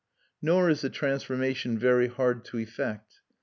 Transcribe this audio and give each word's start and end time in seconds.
Nor 0.41 0.71
is 0.71 0.81
the 0.81 0.89
transformation 0.89 1.77
very 1.77 2.07
hard 2.07 2.43
to 2.45 2.57
effect. 2.57 3.19